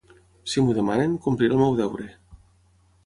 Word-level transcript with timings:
Si 0.53 0.61
m’ho 0.67 0.73
demanen, 0.77 1.13
compliré 1.27 1.57
el 1.59 1.63
meu 1.65 1.77
deure. 1.83 2.09